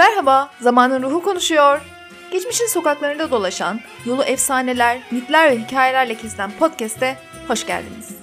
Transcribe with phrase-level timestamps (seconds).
[0.00, 1.80] Merhaba, Zamanın Ruhu konuşuyor.
[2.32, 7.16] Geçmişin sokaklarında dolaşan, yolu efsaneler, mitler ve hikayelerle kesilen podcast'e
[7.48, 8.16] hoş geldiniz.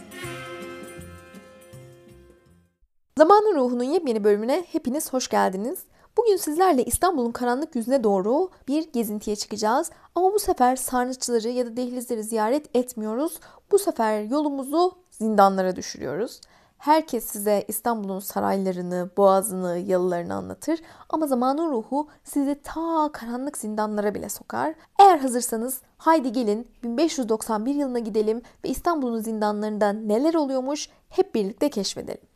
[3.17, 5.79] Zamanın Ruhu'nun yepyeni bölümüne hepiniz hoş geldiniz.
[6.17, 9.91] Bugün sizlerle İstanbul'un karanlık yüzüne doğru bir gezintiye çıkacağız.
[10.15, 13.39] Ama bu sefer sarnıçları ya da dehlizleri ziyaret etmiyoruz.
[13.71, 16.41] Bu sefer yolumuzu zindanlara düşürüyoruz.
[16.77, 20.79] Herkes size İstanbul'un saraylarını, boğazını, yalılarını anlatır
[21.09, 24.75] ama zamanın ruhu sizi ta karanlık zindanlara bile sokar.
[24.99, 32.27] Eğer hazırsanız haydi gelin 1591 yılına gidelim ve İstanbul'un zindanlarında neler oluyormuş hep birlikte keşfedelim.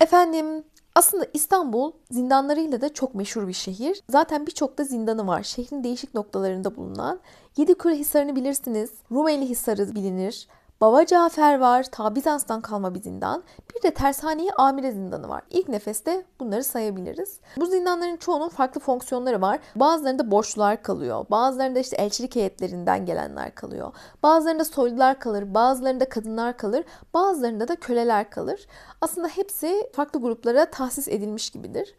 [0.00, 0.64] Efendim
[0.94, 4.02] aslında İstanbul zindanlarıyla da çok meşhur bir şehir.
[4.10, 5.42] Zaten birçok da zindanı var.
[5.42, 7.20] Şehrin değişik noktalarında bulunan.
[7.56, 8.90] Yedikule Hisarı'nı bilirsiniz.
[9.12, 10.48] Rumeli Hisarı bilinir.
[10.80, 11.82] Baba Cafer var.
[11.92, 13.44] Ta Bizans'tan kalma bir zindan.
[13.74, 15.42] Bir de Tersaniye Amire Zindanı var.
[15.50, 17.40] İlk nefeste bunları sayabiliriz.
[17.56, 19.58] Bu zindanların çoğunun farklı fonksiyonları var.
[19.76, 21.26] Bazılarında borçlular kalıyor.
[21.30, 23.92] Bazılarında işte elçilik heyetlerinden gelenler kalıyor.
[24.22, 25.54] Bazılarında soylular kalır.
[25.54, 26.84] Bazılarında kadınlar kalır.
[27.14, 28.66] Bazılarında da köleler kalır.
[29.00, 31.94] Aslında hepsi farklı gruplara tahsis edilmiş gibidir.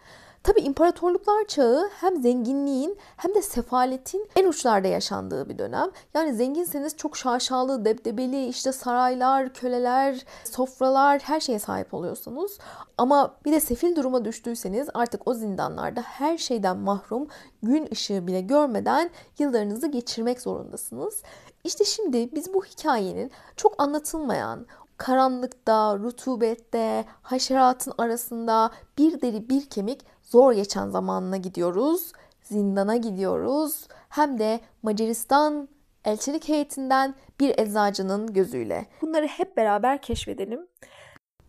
[0.46, 5.90] Tabi imparatorluklar çağı hem zenginliğin hem de sefaletin en uçlarda yaşandığı bir dönem.
[6.14, 12.58] Yani zenginseniz çok şaşalı, debdebeli işte saraylar, köleler, sofralar her şeye sahip oluyorsunuz.
[12.98, 17.28] Ama bir de sefil duruma düştüyseniz artık o zindanlarda her şeyden mahrum,
[17.64, 19.10] gün ışığı bile görmeden
[19.40, 21.24] yıllarınızı geçirmek zorundasınız.
[21.64, 24.66] İşte şimdi biz bu hikayenin çok anlatılmayan,
[24.98, 32.12] karanlıkta, rutubette, haşeratın arasında bir deri bir kemik zor geçen zamanına gidiyoruz.
[32.44, 33.88] Zindana gidiyoruz.
[34.10, 35.70] Hem de Macaristan
[36.06, 38.86] elçilik heyetinden bir eczacının gözüyle.
[39.02, 40.68] Bunları hep beraber keşfedelim.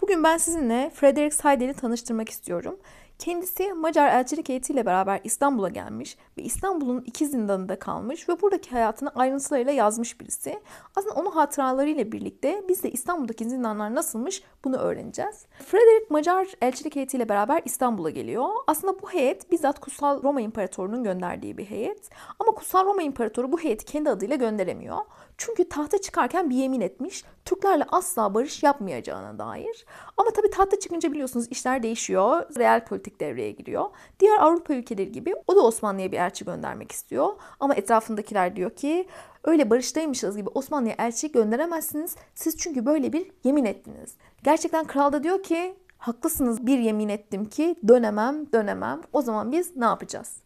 [0.00, 2.78] Bugün ben sizinle Frederick Seidel'i tanıştırmak istiyorum.
[3.18, 9.10] Kendisi Macar elçilik heyetiyle beraber İstanbul'a gelmiş ve İstanbul'un iki zindanında kalmış ve buradaki hayatını
[9.14, 10.60] ayrıntılarıyla yazmış birisi.
[10.96, 15.46] Aslında onun hatıralarıyla birlikte biz de İstanbul'daki zindanlar nasılmış bunu öğreneceğiz.
[15.66, 18.48] Frederick Macar elçilik heyetiyle beraber İstanbul'a geliyor.
[18.66, 22.10] Aslında bu heyet bizzat Kutsal Roma İmparatorluğu'nun gönderdiği bir heyet.
[22.38, 24.98] Ama Kutsal Roma İmparatoru bu heyeti kendi adıyla gönderemiyor.
[25.38, 27.24] Çünkü tahta çıkarken bir yemin etmiş.
[27.44, 29.86] Türklerle asla barış yapmayacağına dair.
[30.16, 32.42] Ama tabii tahta çıkınca biliyorsunuz işler değişiyor.
[32.58, 33.84] Real politik devreye giriyor.
[34.20, 37.28] Diğer Avrupa ülkeleri gibi o da Osmanlı'ya bir elçi göndermek istiyor.
[37.60, 39.08] Ama etrafındakiler diyor ki
[39.44, 42.16] öyle barıştaymışız gibi Osmanlı'ya elçi gönderemezsiniz.
[42.34, 44.14] Siz çünkü böyle bir yemin ettiniz.
[44.44, 49.00] Gerçekten kral da diyor ki haklısınız bir yemin ettim ki dönemem dönemem.
[49.12, 50.36] O zaman biz ne yapacağız?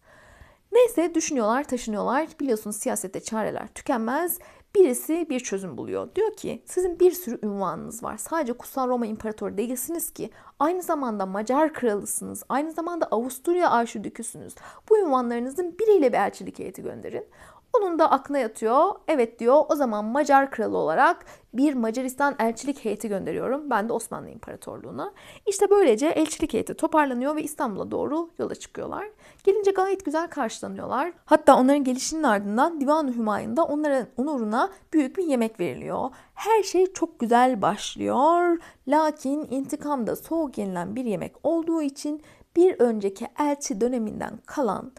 [0.73, 2.29] Neyse düşünüyorlar, taşınıyorlar.
[2.41, 4.39] Biliyorsunuz siyasette çareler tükenmez.
[4.75, 6.15] Birisi bir çözüm buluyor.
[6.15, 8.17] Diyor ki sizin bir sürü ünvanınız var.
[8.17, 12.43] Sadece Kutsal Roma İmparatoru değilsiniz ki aynı zamanda Macar kralısınız.
[12.49, 14.55] Aynı zamanda Avusturya arşidüküsünüz.
[14.89, 17.27] Bu ünvanlarınızın biriyle bir elçilik heyeti gönderin.
[17.73, 18.95] Onun da aklına yatıyor.
[19.09, 23.71] Evet diyor o zaman Macar kralı olarak bir Macaristan elçilik heyeti gönderiyorum.
[23.71, 25.13] Ben de Osmanlı İmparatorluğu'na.
[25.47, 29.07] İşte böylece elçilik heyeti toparlanıyor ve İstanbul'a doğru yola çıkıyorlar.
[29.45, 31.13] Gelince gayet güzel karşılanıyorlar.
[31.25, 36.11] Hatta onların gelişinin ardından Divan-ı Hümayun'da onların onuruna büyük bir yemek veriliyor.
[36.35, 38.59] Her şey çok güzel başlıyor.
[38.89, 42.23] Lakin intikamda soğuk yenilen bir yemek olduğu için
[42.57, 44.93] bir önceki elçi döneminden kalan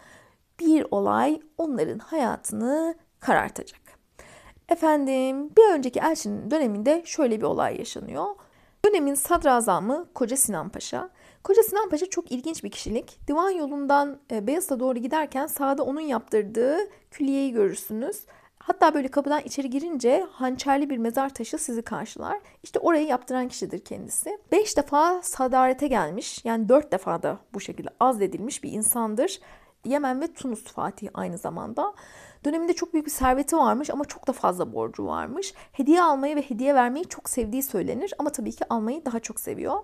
[0.66, 3.82] bir olay onların hayatını karartacak.
[4.70, 8.26] Efendim bir önceki elçinin döneminde şöyle bir olay yaşanıyor.
[8.86, 11.10] Dönemin sadrazamı Koca Sinan Paşa.
[11.44, 13.20] Koca Sinan Paşa çok ilginç bir kişilik.
[13.28, 16.78] Divan yolundan e, Beyazıt'a doğru giderken sağda onun yaptırdığı
[17.12, 18.26] külliyeyi görürsünüz.
[18.58, 22.40] Hatta böyle kapıdan içeri girince hançerli bir mezar taşı sizi karşılar.
[22.64, 24.38] İşte orayı yaptıran kişidir kendisi.
[24.52, 29.40] Beş defa sadarete gelmiş yani dört defa da bu şekilde azledilmiş bir insandır.
[29.86, 31.94] Yemen ve Tunus Fatih aynı zamanda.
[32.46, 35.53] Döneminde çok büyük bir serveti varmış ama çok da fazla borcu varmış.
[35.72, 39.80] Hediye almayı ve hediye vermeyi çok sevdiği söylenir ama tabii ki almayı daha çok seviyor.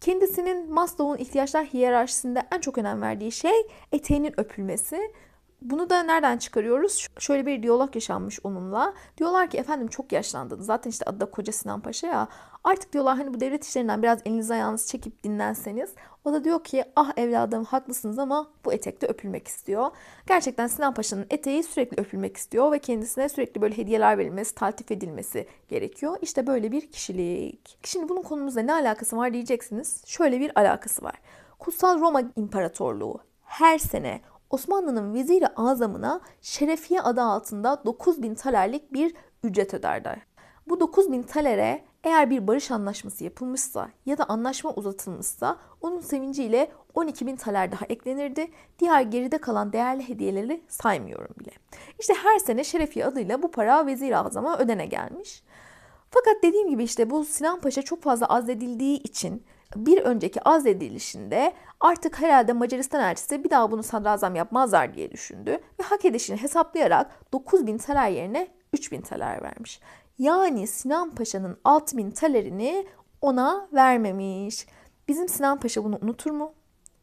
[0.00, 5.12] Kendisinin Maslow'un ihtiyaçlar hiyerarşisinde en çok önem verdiği şey eteğinin öpülmesi.
[5.64, 7.06] Bunu da nereden çıkarıyoruz?
[7.18, 8.94] Şöyle bir diyalog yaşanmış onunla.
[9.18, 10.66] Diyorlar ki efendim çok yaşlandınız.
[10.66, 12.28] Zaten işte adı da Koca Sinan Paşa ya.
[12.64, 15.90] Artık diyorlar hani bu devlet işlerinden biraz eliniz ayağınız çekip dinlenseniz.
[16.24, 19.90] O da diyor ki ah evladım haklısınız ama bu etekte öpülmek istiyor.
[20.26, 25.46] Gerçekten Sinan Paşa'nın eteği sürekli öpülmek istiyor ve kendisine sürekli böyle hediyeler verilmesi, taltif edilmesi
[25.68, 26.16] gerekiyor.
[26.22, 27.78] İşte böyle bir kişilik.
[27.84, 30.02] Şimdi bunun konumuzla ne alakası var diyeceksiniz.
[30.06, 31.14] Şöyle bir alakası var.
[31.58, 34.20] Kutsal Roma İmparatorluğu her sene
[34.52, 40.18] Osmanlı'nın veziri azamına şerefiye adı altında 9000 talerlik bir ücret öderler.
[40.68, 47.26] Bu 9000 talere eğer bir barış anlaşması yapılmışsa ya da anlaşma uzatılmışsa onun sevinciyle 12
[47.26, 48.50] bin taler daha eklenirdi.
[48.78, 51.50] Diğer geride kalan değerli hediyeleri saymıyorum bile.
[52.00, 55.42] İşte her sene Şerefiye adıyla bu para Vezir-i Azam'a ödene gelmiş.
[56.10, 59.42] Fakat dediğim gibi işte bu Sinan Paşa çok fazla azledildiği için
[59.76, 65.82] bir önceki azledilişinde artık herhalde Macaristan elçisi bir daha bunu sadrazam yapmazlar diye düşündü ve
[65.82, 69.80] hak edişini hesaplayarak 9000 taler yerine 3000 taler vermiş.
[70.18, 72.86] Yani Sinan Paşa'nın 6000 talerini
[73.20, 74.66] ona vermemiş.
[75.08, 76.54] Bizim Sinan Paşa bunu unutur mu?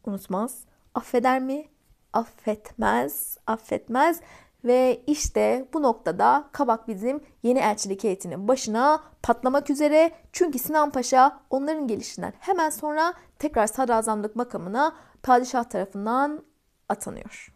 [0.04, 0.64] Unutmaz.
[0.94, 1.68] Affeder mi?
[2.12, 3.38] Affetmez.
[3.46, 4.20] Affetmez.
[4.64, 10.12] Ve işte bu noktada Kabak bizim yeni elçilik heyetinin başına patlamak üzere.
[10.32, 16.42] Çünkü Sinan Paşa onların gelişinden hemen sonra tekrar sadrazamlık makamına padişah tarafından
[16.88, 17.54] atanıyor.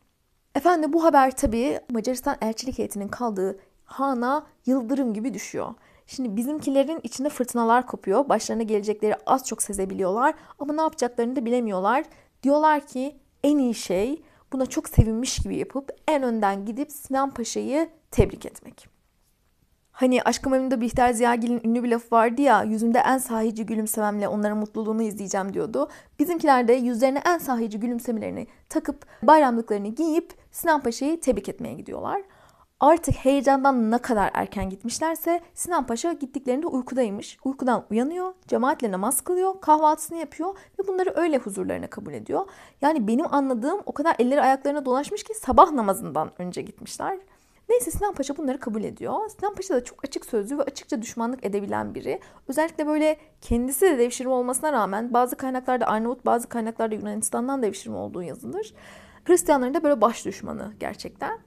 [0.54, 5.74] Efendim bu haber tabii Macaristan elçilik heyetinin kaldığı hana yıldırım gibi düşüyor.
[6.06, 8.28] Şimdi bizimkilerin içinde fırtınalar kopuyor.
[8.28, 12.04] Başlarına gelecekleri az çok sezebiliyorlar ama ne yapacaklarını da bilemiyorlar.
[12.42, 14.22] Diyorlar ki en iyi şey
[14.54, 18.88] buna çok sevinmiş gibi yapıp en önden gidip Sinan Paşa'yı tebrik etmek.
[19.92, 24.58] Hani Aşkı Memnu'da Bihter Ziyagil'in ünlü bir lafı vardı ya yüzümde en sahici gülümsememle onların
[24.58, 25.88] mutluluğunu izleyeceğim diyordu.
[26.18, 32.22] Bizimkiler de yüzlerine en sahici gülümsemelerini takıp bayramlıklarını giyip Sinan Paşa'yı tebrik etmeye gidiyorlar.
[32.80, 37.38] Artık heyecandan ne kadar erken gitmişlerse Sinan Paşa gittiklerinde uykudaymış.
[37.44, 42.48] Uykudan uyanıyor, cemaatle namaz kılıyor, kahvaltısını yapıyor ve bunları öyle huzurlarına kabul ediyor.
[42.80, 47.18] Yani benim anladığım o kadar elleri ayaklarına dolaşmış ki sabah namazından önce gitmişler.
[47.68, 49.28] Neyse Sinan Paşa bunları kabul ediyor.
[49.28, 52.20] Sinan Paşa da çok açık sözlü ve açıkça düşmanlık edebilen biri.
[52.48, 58.22] Özellikle böyle kendisi de devşirme olmasına rağmen bazı kaynaklarda Arnavut, bazı kaynaklarda Yunanistan'dan devşirme olduğu
[58.22, 58.74] yazılır.
[59.24, 61.38] Hristiyanların da böyle baş düşmanı gerçekten.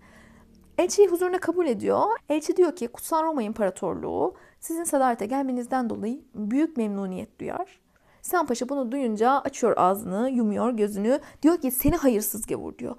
[0.77, 2.06] Elçiyi huzuruna kabul ediyor.
[2.29, 7.79] Elçi diyor ki Kutsal Roma İmparatorluğu sizin sadalete gelmenizden dolayı büyük memnuniyet duyar.
[8.21, 11.19] Sinan Paşa bunu duyunca açıyor ağzını, yumuyor gözünü.
[11.41, 12.95] Diyor ki seni hayırsız gavur diyor.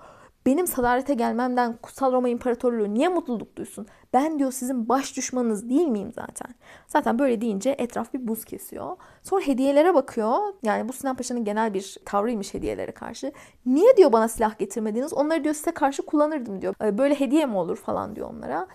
[0.48, 3.86] Benim sadalete gelmemden Kutsal Roma İmparatorluğu niye mutluluk duysun?
[4.12, 6.54] Ben diyor sizin baş düşmanınız değil miyim zaten?
[6.86, 8.96] Zaten böyle deyince etraf bir buz kesiyor.
[9.22, 10.38] Sonra hediyelere bakıyor.
[10.62, 13.32] Yani bu Sinan Paşa'nın genel bir tavrıymış hediyelere karşı.
[13.66, 15.12] Niye diyor bana silah getirmediniz?
[15.12, 16.74] Onları diyor size karşı kullanırdım diyor.
[16.98, 18.66] Böyle hediye mi olur falan diyor onlara.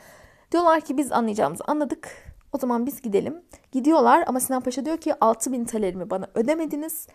[0.52, 2.12] Diyorlar ki biz anlayacağımızı anladık.
[2.52, 3.42] O zaman biz gidelim.
[3.72, 7.08] Gidiyorlar ama Sinan Paşa diyor ki 6000 talerimi bana ödemediniz.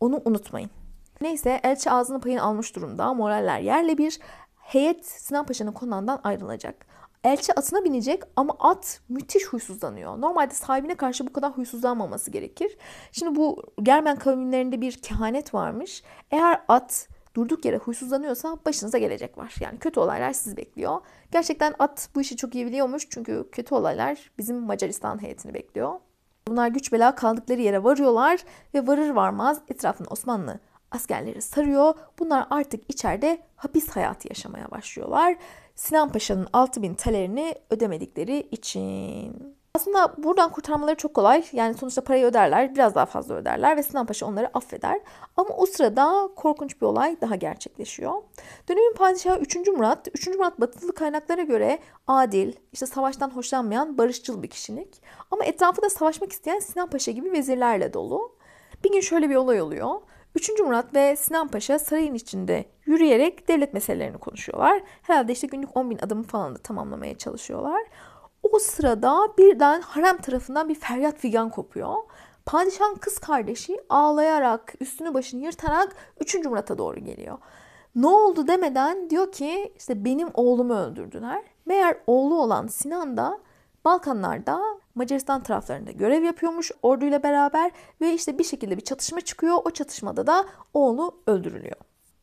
[0.00, 0.70] Onu unutmayın.
[1.20, 3.14] Neyse elçi ağzını payını almış durumda.
[3.14, 4.18] Moraller yerle bir.
[4.56, 6.86] Heyet Sinan Paşa'nın konağından ayrılacak.
[7.24, 10.20] Elçi atına binecek ama at müthiş huysuzlanıyor.
[10.20, 12.76] Normalde sahibine karşı bu kadar huysuzlanmaması gerekir.
[13.12, 16.02] Şimdi bu Germen kavimlerinde bir kehanet varmış.
[16.30, 19.54] Eğer at durduk yere huysuzlanıyorsa başınıza gelecek var.
[19.60, 21.00] Yani kötü olaylar sizi bekliyor.
[21.32, 23.06] Gerçekten at bu işi çok iyi biliyormuş.
[23.10, 25.92] Çünkü kötü olaylar bizim Macaristan heyetini bekliyor.
[26.48, 28.40] Bunlar güç bela kaldıkları yere varıyorlar
[28.74, 30.60] ve varır varmaz etrafını Osmanlı
[30.96, 31.94] askerleri sarıyor.
[32.18, 35.36] Bunlar artık içeride hapis hayatı yaşamaya başlıyorlar.
[35.74, 39.56] Sinan Paşa'nın 6000 talerini ödemedikleri için.
[39.76, 41.44] Aslında buradan kurtarmaları çok kolay.
[41.52, 45.00] Yani sonuçta parayı öderler, biraz daha fazla öderler ve Sinan Paşa onları affeder.
[45.36, 48.12] Ama o sırada korkunç bir olay daha gerçekleşiyor.
[48.68, 49.56] Dönemin padişahı 3.
[49.56, 50.26] Murat, 3.
[50.26, 55.02] Murat batılı kaynaklara göre adil, işte savaştan hoşlanmayan barışçıl bir kişilik.
[55.30, 58.36] Ama etrafı da savaşmak isteyen Sinan Paşa gibi vezirlerle dolu.
[58.84, 60.00] Bir gün şöyle bir olay oluyor.
[60.36, 60.60] 3.
[60.60, 64.82] Murat ve Sinan Paşa sarayın içinde yürüyerek devlet meselelerini konuşuyorlar.
[65.02, 67.82] Herhalde işte günlük 10 bin adımı falan da tamamlamaya çalışıyorlar.
[68.42, 71.94] O sırada birden harem tarafından bir feryat figan kopuyor.
[72.46, 76.34] Padişahın kız kardeşi ağlayarak, üstünü başını yırtarak 3.
[76.34, 77.38] Murat'a doğru geliyor.
[77.94, 81.42] Ne oldu demeden diyor ki işte benim oğlumu öldürdüler.
[81.66, 83.38] Meğer oğlu olan Sinan da
[83.86, 84.60] Balkanlarda
[84.94, 89.58] Macaristan taraflarında görev yapıyormuş orduyla beraber ve işte bir şekilde bir çatışma çıkıyor.
[89.64, 91.76] O çatışmada da oğlu öldürülüyor.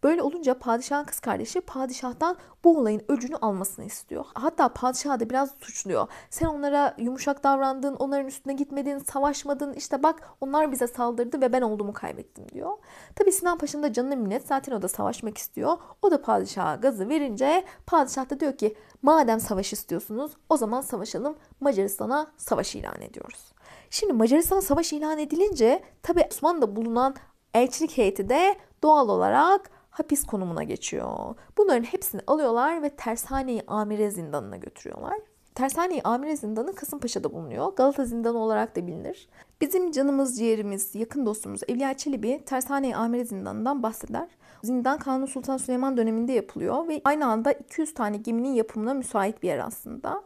[0.03, 4.25] Böyle olunca padişahın kız kardeşi padişahtan bu olayın öcünü almasını istiyor.
[4.33, 6.07] Hatta padişah da biraz suçluyor.
[6.29, 9.73] Sen onlara yumuşak davrandın, onların üstüne gitmedin, savaşmadın.
[9.73, 12.71] İşte bak onlar bize saldırdı ve ben olduğumu kaybettim diyor.
[13.15, 14.47] Tabi Sinan Paşa'nın da canına minnet.
[14.47, 15.77] Zaten o da savaşmak istiyor.
[16.01, 21.35] O da padişaha gazı verince padişah da diyor ki madem savaş istiyorsunuz o zaman savaşalım.
[21.59, 23.53] Macaristan'a savaş ilan ediyoruz.
[23.89, 27.15] Şimdi Macaristan savaş ilan edilince tabi Osmanlı'da bulunan
[27.53, 31.35] elçilik heyeti de doğal olarak hapis konumuna geçiyor.
[31.57, 35.19] Bunların hepsini alıyorlar ve Tersane-i Amire zindanına götürüyorlar.
[35.55, 37.75] Tersane-i Amire zindanı Kasımpaşa'da bulunuyor.
[37.75, 39.29] Galata zindanı olarak da bilinir.
[39.61, 44.29] Bizim canımız, ciğerimiz, yakın dostumuz Evliya Çelebi Tersane-i Amire zindanından bahseder.
[44.63, 49.47] Zindan Kanuni Sultan Süleyman döneminde yapılıyor ve aynı anda 200 tane geminin yapımına müsait bir
[49.47, 50.23] yer aslında.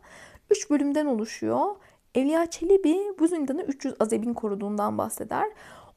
[0.50, 1.66] 3 bölümden oluşuyor.
[2.16, 5.48] Evliya Çelebi bu zindanı 300 azebin koruduğundan bahseder.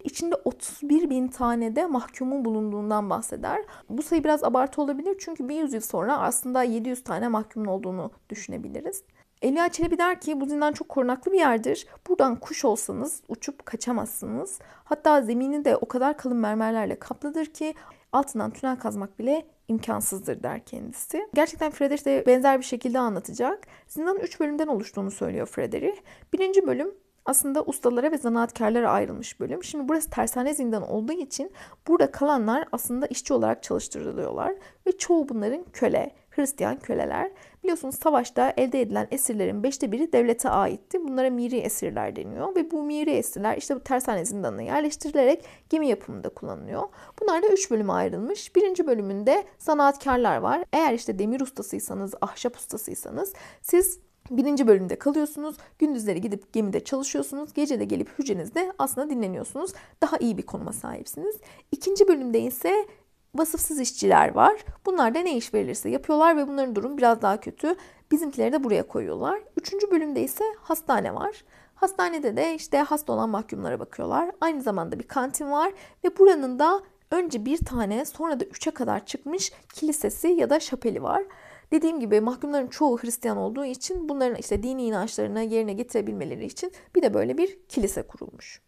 [0.04, 3.64] İçinde 31 bin tane de mahkumun bulunduğundan bahseder.
[3.88, 9.02] Bu sayı biraz abartı olabilir çünkü bir yüzyıl sonra aslında 700 tane mahkumun olduğunu düşünebiliriz.
[9.42, 11.86] Elia Çelebi der ki bu zindan çok korunaklı bir yerdir.
[12.08, 14.58] Buradan kuş olsanız uçup kaçamazsınız.
[14.84, 17.74] Hatta zemini de o kadar kalın mermerlerle kaplıdır ki
[18.12, 21.28] altından tünel kazmak bile imkansızdır der kendisi.
[21.34, 23.66] Gerçekten Friedrich de benzer bir şekilde anlatacak.
[23.88, 26.00] Zindanın 3 bölümden oluştuğunu söylüyor Friedrich.
[26.32, 29.64] Birinci bölüm aslında ustalara ve zanaatkarlara ayrılmış bölüm.
[29.64, 31.52] Şimdi burası tersane zindanı olduğu için
[31.88, 34.54] burada kalanlar aslında işçi olarak çalıştırılıyorlar
[34.86, 37.30] ve çoğu bunların köle, Hristiyan köleler.
[37.62, 41.04] Biliyorsunuz savaşta elde edilen esirlerin beşte biri devlete aitti.
[41.04, 46.28] Bunlara miri esirler deniyor ve bu miri esirler işte bu tersane zindanına yerleştirilerek gemi yapımında
[46.28, 46.82] kullanılıyor.
[47.20, 48.56] Bunlar da üç bölüme ayrılmış.
[48.56, 50.64] Birinci bölümünde zanaatkarlar var.
[50.72, 54.00] Eğer işte demir ustasıysanız, ahşap ustasıysanız siz
[54.30, 55.56] Birinci bölümde kalıyorsunuz.
[55.78, 57.52] Gündüzleri gidip gemide çalışıyorsunuz.
[57.52, 59.72] Gece de gelip hücrenizde aslında dinleniyorsunuz.
[60.02, 61.36] Daha iyi bir konuma sahipsiniz.
[61.72, 62.86] İkinci bölümde ise
[63.34, 64.64] vasıfsız işçiler var.
[64.86, 67.74] Bunlar da ne iş verilirse yapıyorlar ve bunların durum biraz daha kötü.
[68.10, 69.40] Bizimkileri de buraya koyuyorlar.
[69.56, 71.44] Üçüncü bölümde ise hastane var.
[71.74, 74.30] Hastanede de işte hasta olan mahkumlara bakıyorlar.
[74.40, 75.72] Aynı zamanda bir kantin var
[76.04, 81.02] ve buranın da önce bir tane sonra da üçe kadar çıkmış kilisesi ya da şapeli
[81.02, 81.24] var.
[81.72, 87.02] Dediğim gibi mahkumların çoğu Hristiyan olduğu için bunların işte dini inançlarını yerine getirebilmeleri için bir
[87.02, 88.62] de böyle bir kilise kurulmuş.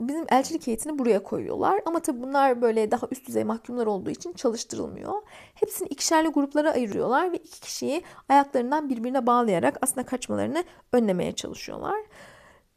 [0.00, 4.32] Bizim elçilik heyetini buraya koyuyorlar ama tabii bunlar böyle daha üst düzey mahkumlar olduğu için
[4.32, 5.14] çalıştırılmıyor.
[5.54, 11.98] Hepsini ikişerli gruplara ayırıyorlar ve iki kişiyi ayaklarından birbirine bağlayarak aslında kaçmalarını önlemeye çalışıyorlar.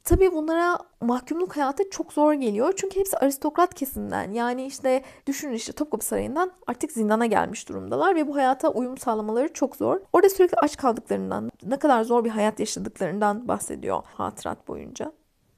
[0.03, 2.73] Tabii bunlara mahkumluk hayatı çok zor geliyor.
[2.75, 4.31] Çünkü hepsi aristokrat kesimden.
[4.31, 9.53] Yani işte düşünün işte Topkapı Sarayı'ndan artık zindana gelmiş durumdalar ve bu hayata uyum sağlamaları
[9.53, 9.99] çok zor.
[10.13, 15.11] Orada sürekli aç kaldıklarından, ne kadar zor bir hayat yaşadıklarından bahsediyor hatırat boyunca.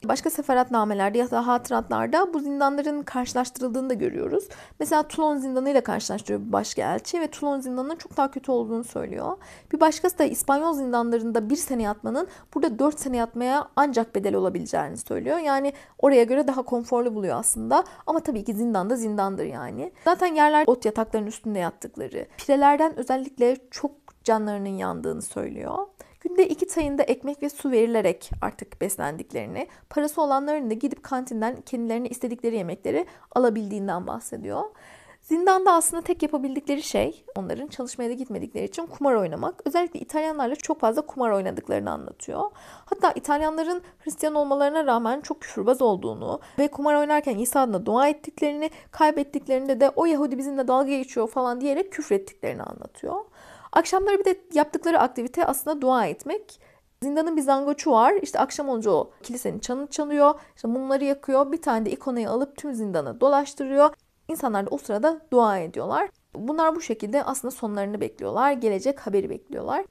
[0.07, 4.47] Başka seferatnamelerde ya da hatıratlarda bu zindanların karşılaştırıldığını da görüyoruz.
[4.79, 8.83] Mesela Toulon zindanı ile karşılaştırıyor bir başka elçi ve Toulon zindanının çok daha kötü olduğunu
[8.83, 9.37] söylüyor.
[9.73, 14.97] Bir başkası da İspanyol zindanlarında bir sene yatmanın burada dört sene yatmaya ancak bedel olabileceğini
[14.97, 15.37] söylüyor.
[15.37, 17.83] Yani oraya göre daha konforlu buluyor aslında.
[18.07, 19.91] Ama tabii ki zindanda zindandır yani.
[20.05, 22.27] Zaten yerler ot yatakların üstünde yattıkları.
[22.37, 23.91] Pirelerden özellikle çok
[24.23, 25.77] canlarının yandığını söylüyor.
[26.23, 32.09] Günde iki tayında ekmek ve su verilerek artık beslendiklerini, parası olanların da gidip kantinden kendilerine
[32.09, 34.63] istedikleri yemekleri alabildiğinden bahsediyor.
[35.21, 39.61] Zindanda aslında tek yapabildikleri şey onların çalışmaya da gitmedikleri için kumar oynamak.
[39.65, 42.51] Özellikle İtalyanlarla çok fazla kumar oynadıklarını anlatıyor.
[42.85, 48.69] Hatta İtalyanların Hristiyan olmalarına rağmen çok küfürbaz olduğunu ve kumar oynarken İsa adına dua ettiklerini,
[48.91, 53.15] kaybettiklerinde de o Yahudi bizimle dalga geçiyor falan diyerek küfrettiklerini anlatıyor.
[53.73, 56.59] Akşamları bir de yaptıkları aktivite aslında dua etmek.
[57.03, 58.13] Zindanın bir zangoçu var.
[58.21, 60.33] İşte akşam olunca o kilisenin çanını çalıyor.
[60.55, 61.51] İşte mumları yakıyor.
[61.51, 63.93] Bir tane de ikonayı alıp tüm zindanı dolaştırıyor.
[64.27, 66.09] İnsanlar da o sırada dua ediyorlar.
[66.35, 68.51] Bunlar bu şekilde aslında sonlarını bekliyorlar.
[68.51, 69.85] Gelecek haberi bekliyorlar.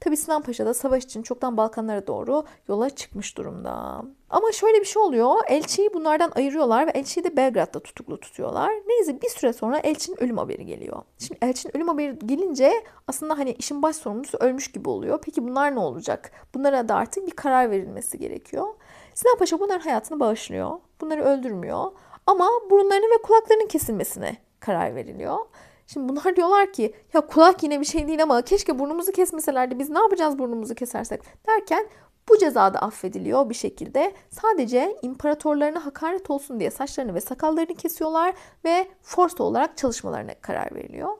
[0.00, 4.02] Tabi Sinan Paşa da savaş için çoktan Balkanlara doğru yola çıkmış durumda.
[4.30, 5.34] Ama şöyle bir şey oluyor.
[5.46, 8.72] Elçiyi bunlardan ayırıyorlar ve elçiyi de Belgrad'da tutuklu tutuyorlar.
[8.86, 11.02] Neyse bir süre sonra elçinin ölüm haberi geliyor.
[11.18, 12.72] Şimdi elçinin ölüm haberi gelince
[13.08, 15.20] aslında hani işin baş sorumlusu ölmüş gibi oluyor.
[15.24, 16.30] Peki bunlar ne olacak?
[16.54, 18.66] Bunlara da artık bir karar verilmesi gerekiyor.
[19.14, 20.70] Sinan Paşa bunların hayatını bağışlıyor.
[21.00, 21.92] Bunları öldürmüyor.
[22.26, 25.38] Ama burunlarının ve kulaklarının kesilmesine karar veriliyor.
[25.86, 29.90] Şimdi bunlar diyorlar ki ya kulak yine bir şey değil ama keşke burnumuzu kesmeselerdi biz
[29.90, 31.86] ne yapacağız burnumuzu kesersek derken
[32.28, 34.14] bu ceza da affediliyor bir şekilde.
[34.30, 41.16] Sadece imparatorlarına hakaret olsun diye saçlarını ve sakallarını kesiyorlar ve force olarak çalışmalarına karar veriliyor.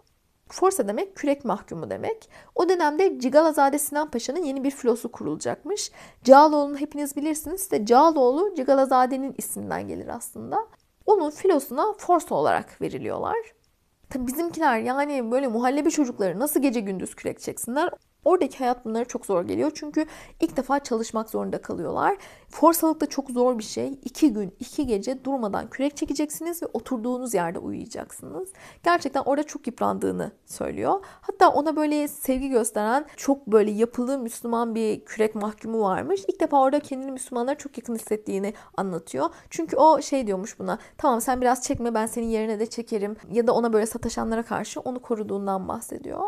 [0.49, 2.31] Forsa demek kürek mahkumu demek.
[2.55, 5.91] O dönemde Cigalazade Sinan Paşa'nın yeni bir filosu kurulacakmış.
[6.25, 7.63] Cağaloğlu'nu hepiniz bilirsiniz.
[7.63, 10.67] İşte Cağaloğlu Cigalazade'nin isminden gelir aslında.
[11.07, 13.37] Onun filosuna forsa olarak veriliyorlar.
[14.11, 17.91] Tabii bizimkiler yani böyle muhallebi çocukları nasıl gece gündüz kürek çeksinler
[18.25, 19.71] Oradaki hayat bunlara çok zor geliyor.
[19.75, 20.07] Çünkü
[20.41, 22.17] ilk defa çalışmak zorunda kalıyorlar.
[22.49, 23.99] Forsalık da çok zor bir şey.
[24.05, 28.49] İki gün, iki gece durmadan kürek çekeceksiniz ve oturduğunuz yerde uyuyacaksınız.
[28.85, 31.05] Gerçekten orada çok yıprandığını söylüyor.
[31.21, 36.25] Hatta ona böyle sevgi gösteren çok böyle yapılı Müslüman bir kürek mahkumu varmış.
[36.29, 39.31] İlk defa orada kendini Müslümanlara çok yakın hissettiğini anlatıyor.
[39.51, 40.79] Çünkü o şey diyormuş buna.
[40.99, 43.17] Tamam sen biraz çekme ben senin yerine de çekerim.
[43.33, 46.25] Ya da ona böyle sataşanlara karşı onu koruduğundan bahsediyor.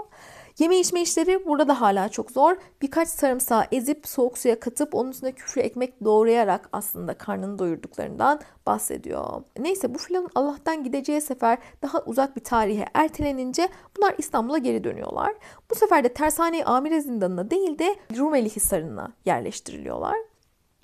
[0.58, 2.56] Yeme içme işleri burada da hala çok zor.
[2.82, 9.42] Birkaç sarımsağı ezip soğuk suya katıp onun üstüne küflü ekmek doğrayarak aslında karnını doyurduklarından bahsediyor.
[9.58, 15.34] Neyse bu filmin Allah'tan gideceği sefer daha uzak bir tarihe ertelenince bunlar İstanbul'a geri dönüyorlar.
[15.70, 20.16] Bu sefer de Tersane Amire Zindanı'na değil de Rumeli Hisarı'na yerleştiriliyorlar.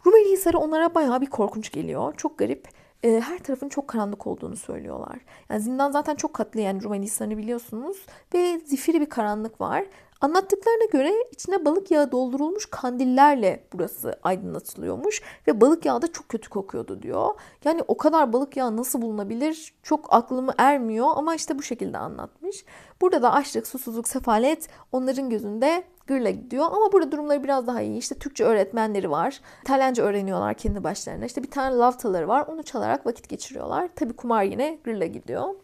[0.07, 2.15] Rumeli Hisarı onlara bayağı bir korkunç geliyor.
[2.17, 2.69] Çok garip.
[3.05, 5.19] E, her tarafın çok karanlık olduğunu söylüyorlar.
[5.51, 9.85] Yani zindan zaten çok katlı yani Rumeli Hisarı'nı biliyorsunuz ve zifiri bir karanlık var.
[10.21, 16.49] Anlattıklarına göre içine balık yağı doldurulmuş kandillerle burası aydınlatılıyormuş ve balık yağı da çok kötü
[16.49, 17.29] kokuyordu diyor.
[17.65, 22.65] Yani o kadar balık yağı nasıl bulunabilir çok aklımı ermiyor ama işte bu şekilde anlatmış.
[23.01, 27.99] Burada da açlık, susuzluk, sefalet onların gözünde gırla gidiyor ama burada durumları biraz daha iyi.
[27.99, 29.41] İşte Türkçe öğretmenleri var.
[29.63, 31.25] İtalyanca öğreniyorlar kendi başlarına.
[31.25, 32.47] İşte bir tane lavtaları var.
[32.49, 33.89] Onu çalarak vakit geçiriyorlar.
[33.97, 35.55] Tabii kumar yine gırla gidiyor.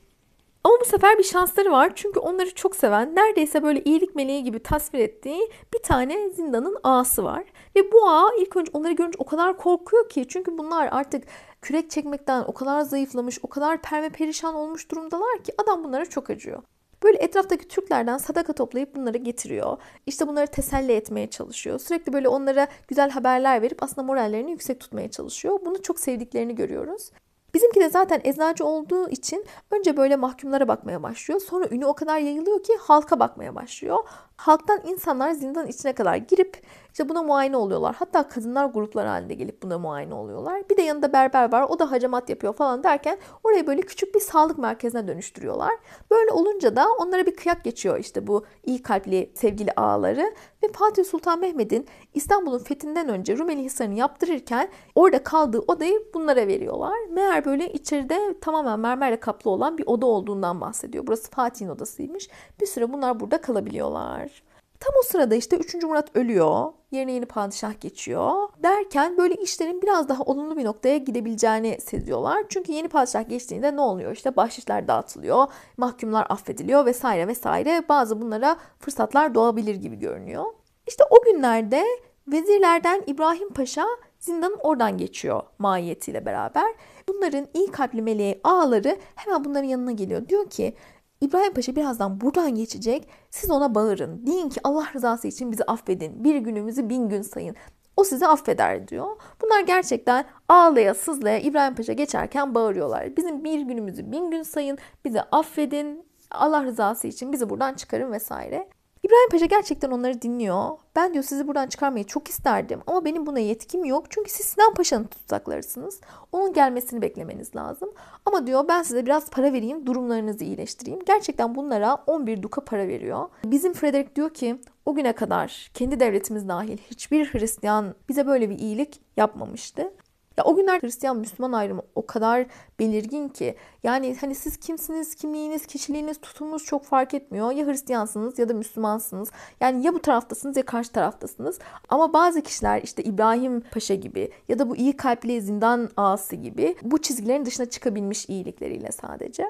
[0.65, 1.93] Ama bu sefer bir şansları var.
[1.95, 7.25] Çünkü onları çok seven, neredeyse böyle iyilik meleği gibi tasvir ettiği bir tane zindanın ağası
[7.25, 7.45] var.
[7.77, 10.27] Ve bu ağa ilk önce onları görünce o kadar korkuyor ki.
[10.29, 11.25] Çünkü bunlar artık
[11.63, 16.31] kürek çekmekten o kadar zayıflamış, o kadar perme perişan olmuş durumdalar ki adam bunlara çok
[16.31, 16.63] acıyor.
[17.03, 19.77] Böyle etraftaki Türklerden sadaka toplayıp bunları getiriyor.
[20.07, 21.79] İşte bunları teselli etmeye çalışıyor.
[21.79, 25.59] Sürekli böyle onlara güzel haberler verip aslında morallerini yüksek tutmaya çalışıyor.
[25.65, 27.11] Bunu çok sevdiklerini görüyoruz.
[27.55, 31.41] Bizimki de zaten eczacı olduğu için önce böyle mahkumlara bakmaya başlıyor.
[31.41, 33.99] Sonra ünü o kadar yayılıyor ki halka bakmaya başlıyor.
[34.37, 36.63] Halktan insanlar zindanın içine kadar girip
[37.01, 37.97] işte buna muayene oluyorlar.
[37.99, 40.63] Hatta kadınlar gruplar halinde gelip buna muayene oluyorlar.
[40.71, 41.67] Bir de yanında berber var.
[41.69, 45.71] O da hacamat yapıyor falan derken orayı böyle küçük bir sağlık merkezine dönüştürüyorlar.
[46.11, 50.35] Böyle olunca da onlara bir kıyak geçiyor işte bu iyi kalpli sevgili ağaları.
[50.63, 56.99] Ve Fatih Sultan Mehmet'in İstanbul'un fethinden önce Rumeli Hisarı'nı yaptırırken orada kaldığı odayı bunlara veriyorlar.
[57.11, 61.07] Meğer böyle içeride tamamen mermerle kaplı olan bir oda olduğundan bahsediyor.
[61.07, 62.29] Burası Fatih'in odasıymış.
[62.61, 64.43] Bir süre bunlar burada kalabiliyorlar.
[64.81, 65.75] Tam o sırada işte 3.
[65.75, 66.73] Murat ölüyor.
[66.91, 68.49] Yerine yeni padişah geçiyor.
[68.63, 72.45] Derken böyle işlerin biraz daha olumlu bir noktaya gidebileceğini seziyorlar.
[72.49, 74.13] Çünkü yeni padişah geçtiğinde ne oluyor?
[74.13, 77.83] İşte bahşişler dağıtılıyor, mahkumlar affediliyor vesaire vesaire.
[77.89, 80.45] Bazı bunlara fırsatlar doğabilir gibi görünüyor.
[80.87, 81.85] İşte o günlerde
[82.29, 83.87] vezirlerden İbrahim Paşa
[84.19, 86.75] zindanın oradan geçiyor mahiyetiyle beraber.
[87.09, 90.29] Bunların iyi kalpli meleği ağaları hemen bunların yanına geliyor.
[90.29, 90.75] Diyor ki
[91.21, 93.09] İbrahim Paşa birazdan buradan geçecek.
[93.31, 94.27] Siz ona bağırın.
[94.27, 96.25] Deyin ki Allah rızası için bizi affedin.
[96.25, 97.57] Bir günümüzü bin gün sayın.
[97.97, 99.07] O sizi affeder diyor.
[99.43, 103.17] Bunlar gerçekten ağlaya sızlaya İbrahim Paşa geçerken bağırıyorlar.
[103.17, 104.79] Bizim bir günümüzü bin gün sayın.
[105.05, 106.05] Bizi affedin.
[106.31, 108.69] Allah rızası için bizi buradan çıkarın vesaire.
[109.05, 110.69] İbrahim Paşa gerçekten onları dinliyor.
[110.97, 114.05] Ben diyor sizi buradan çıkarmayı çok isterdim ama benim buna yetkim yok.
[114.11, 116.01] Çünkü siz Sinan Paşa'nın tutsaklarısınız.
[116.33, 117.91] Onun gelmesini beklemeniz lazım.
[118.27, 121.01] Ama diyor ben size biraz para vereyim, durumlarınızı iyileştireyim.
[121.07, 123.29] Gerçekten bunlara 11 duka para veriyor.
[123.45, 128.59] Bizim Frederick diyor ki o güne kadar kendi devletimiz dahil hiçbir Hristiyan bize böyle bir
[128.59, 129.93] iyilik yapmamıştı.
[130.41, 132.47] Ya o günler Hristiyan Müslüman ayrımı o kadar
[132.79, 137.53] belirgin ki yani hani siz kimsiniz, kimliğiniz, kişiliğiniz, tutumunuz çok fark etmiyor.
[137.53, 139.31] Ya Hristiyansınız ya da Müslümansınız.
[139.61, 141.59] Yani ya bu taraftasınız ya karşı taraftasınız.
[141.89, 146.77] Ama bazı kişiler işte İbrahim Paşa gibi ya da bu iyi kalpli zindan ağası gibi
[146.83, 149.45] bu çizgilerin dışına çıkabilmiş iyilikleriyle sadece.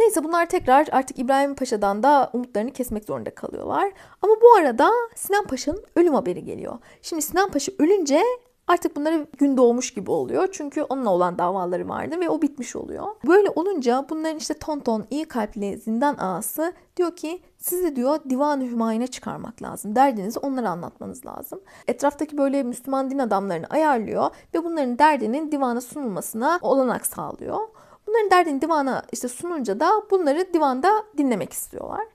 [0.00, 3.92] Neyse bunlar tekrar artık İbrahim Paşa'dan da umutlarını kesmek zorunda kalıyorlar.
[4.22, 6.78] Ama bu arada Sinan Paşa'nın ölüm haberi geliyor.
[7.02, 8.22] Şimdi Sinan Paşa ölünce
[8.66, 10.48] Artık bunları gün doğmuş gibi oluyor.
[10.52, 13.06] Çünkü onunla olan davaları vardı ve o bitmiş oluyor.
[13.26, 19.06] Böyle olunca bunların işte tonton iyi kalpli zindan ağası diyor ki sizi diyor divan-ı hümayine
[19.06, 19.96] çıkarmak lazım.
[19.96, 21.60] Derdinizi onlara anlatmanız lazım.
[21.86, 27.58] Etraftaki böyle Müslüman din adamlarını ayarlıyor ve bunların derdinin divana sunulmasına olanak sağlıyor.
[28.06, 32.06] Bunların derdini divana işte sununca da bunları divanda dinlemek istiyorlar.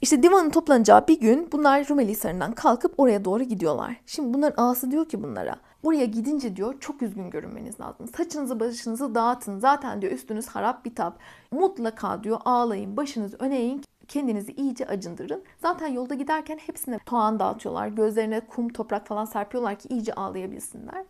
[0.00, 3.96] İşte divanın toplanacağı bir gün bunlar Rumeli Hisarı'ndan kalkıp oraya doğru gidiyorlar.
[4.06, 8.08] Şimdi bunların ağası diyor ki bunlara Oraya gidince diyor çok üzgün görünmeniz lazım.
[8.16, 9.58] Saçınızı başınızı dağıtın.
[9.58, 11.18] Zaten diyor üstünüz harap bitap.
[11.50, 15.42] Mutlaka diyor ağlayın, başınızı öne eğin kendinizi iyice acındırın.
[15.58, 17.88] Zaten yolda giderken hepsine soğan dağıtıyorlar.
[17.88, 21.04] Gözlerine kum, toprak falan serpiyorlar ki iyice ağlayabilsinler.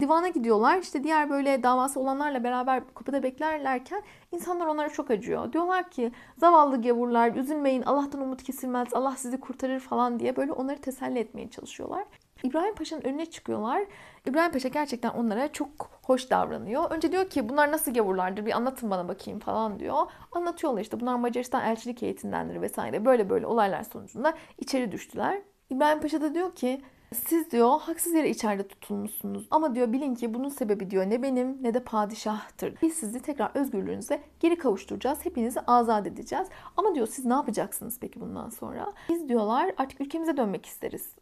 [0.00, 0.78] Divana gidiyorlar.
[0.78, 4.02] İşte diğer böyle davası olanlarla beraber kapıda beklerlerken
[4.32, 5.52] insanlar onlara çok acıyor.
[5.52, 10.80] Diyorlar ki zavallı gavurlar üzülmeyin Allah'tan umut kesilmez Allah sizi kurtarır falan diye böyle onları
[10.80, 12.04] teselli etmeye çalışıyorlar.
[12.42, 13.82] İbrahim Paşa'nın önüne çıkıyorlar.
[14.26, 15.68] İbrahim Paşa gerçekten onlara çok
[16.02, 16.90] hoş davranıyor.
[16.90, 19.96] Önce diyor ki bunlar nasıl gavurlardır bir anlatın bana bakayım falan diyor.
[20.32, 23.04] Anlatıyorlar işte bunlar Macaristan elçilik heyetindendir vesaire.
[23.04, 25.42] Böyle böyle olaylar sonucunda içeri düştüler.
[25.70, 26.80] İbrahim Paşa da diyor ki
[27.14, 29.46] siz diyor haksız yere içeride tutulmuşsunuz.
[29.50, 32.74] Ama diyor bilin ki bunun sebebi diyor ne benim ne de padişahtır.
[32.82, 35.24] Biz sizi tekrar özgürlüğünüze geri kavuşturacağız.
[35.24, 36.48] Hepinizi azat edeceğiz.
[36.76, 38.92] Ama diyor siz ne yapacaksınız peki bundan sonra?
[39.08, 41.14] Biz diyorlar artık ülkemize dönmek isteriz.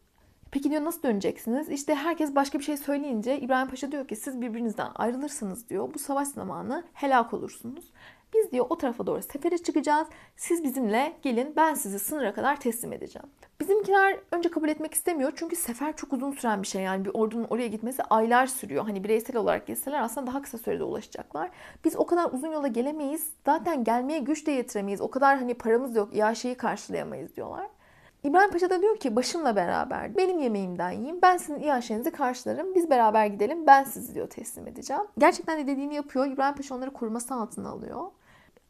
[0.51, 1.69] Peki diyor nasıl döneceksiniz?
[1.69, 5.93] İşte herkes başka bir şey söyleyince İbrahim Paşa diyor ki siz birbirinizden ayrılırsınız diyor.
[5.93, 7.91] Bu savaş zamanı helak olursunuz.
[8.33, 10.07] Biz diyor o tarafa doğru sefere çıkacağız.
[10.35, 13.27] Siz bizimle gelin ben sizi sınıra kadar teslim edeceğim.
[13.61, 16.81] Bizimkiler önce kabul etmek istemiyor çünkü sefer çok uzun süren bir şey.
[16.81, 18.83] Yani bir ordunun oraya gitmesi aylar sürüyor.
[18.83, 21.49] Hani bireysel olarak gitseler aslında daha kısa sürede ulaşacaklar.
[21.85, 23.29] Biz o kadar uzun yola gelemeyiz.
[23.45, 25.01] Zaten gelmeye güç de yetiremeyiz.
[25.01, 26.15] O kadar hani paramız yok.
[26.15, 27.67] İaşeyi karşılayamayız diyorlar.
[28.23, 31.21] İbrahim Paşa da diyor ki başımla beraber benim yemeğimden yiyin.
[31.21, 32.75] Ben sizin iaşenizi karşılarım.
[32.75, 33.67] Biz beraber gidelim.
[33.67, 35.03] Ben sizi diyor teslim edeceğim.
[35.17, 36.27] Gerçekten de dediğini yapıyor.
[36.27, 38.03] İbrahim Paşa onları koruması altına alıyor.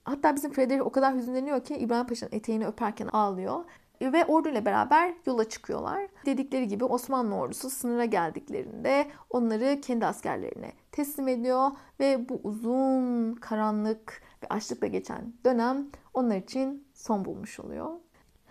[0.03, 3.63] Hatta bizim Frederick o kadar hüzünleniyor ki İbrahim Paşa'nın eteğini öperken ağlıyor.
[4.01, 6.07] Ve orduyla beraber yola çıkıyorlar.
[6.25, 11.71] Dedikleri gibi Osmanlı ordusu sınıra geldiklerinde onları kendi askerlerine teslim ediyor.
[11.99, 17.91] Ve bu uzun, karanlık ve açlıkla geçen dönem onlar için son bulmuş oluyor.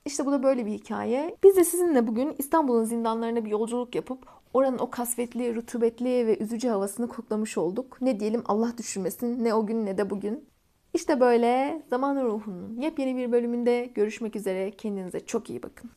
[0.09, 1.37] İşte bu da böyle bir hikaye.
[1.43, 6.69] Biz de sizinle bugün İstanbul'un zindanlarına bir yolculuk yapıp oranın o kasvetli, rutubetli ve üzücü
[6.69, 8.03] havasını koklamış olduk.
[8.03, 10.49] Ne diyelim Allah düşürmesin ne o gün ne de bugün.
[10.95, 14.71] İşte böyle Zaman Ruhu'nun yepyeni bir bölümünde görüşmek üzere.
[14.71, 15.91] Kendinize çok iyi bakın.